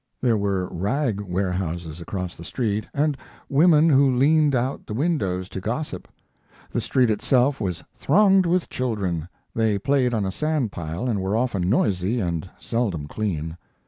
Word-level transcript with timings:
There 0.19 0.35
were 0.35 0.67
rag 0.73 1.19
warehouses 1.21 2.01
across 2.01 2.35
the 2.35 2.43
street 2.43 2.87
and 2.91 3.15
women 3.49 3.87
who 3.87 4.11
leaned 4.15 4.55
out 4.55 4.87
the 4.87 4.95
windows 4.95 5.47
to 5.49 5.61
gossip. 5.61 6.07
The 6.71 6.81
street 6.81 7.11
itself 7.11 7.61
was 7.61 7.83
thronged 7.93 8.47
with 8.47 8.67
children. 8.67 9.29
They 9.53 9.77
played 9.77 10.15
on 10.15 10.25
a 10.25 10.31
sand 10.31 10.71
pile 10.71 11.07
and 11.07 11.21
were 11.21 11.35
often 11.37 11.69
noisy 11.69 12.19
and 12.19 12.49
seldom 12.59 13.05
clean. 13.05 13.57